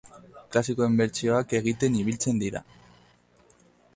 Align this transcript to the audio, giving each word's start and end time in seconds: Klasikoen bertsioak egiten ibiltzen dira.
Klasikoen 0.53 0.95
bertsioak 1.01 1.53
egiten 1.59 1.99
ibiltzen 2.01 2.43
dira. 2.45 2.65